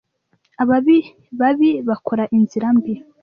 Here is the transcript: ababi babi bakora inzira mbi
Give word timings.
ababi 0.61 0.97
babi 1.39 1.69
bakora 1.87 2.23
inzira 2.37 2.67
mbi 2.77 2.93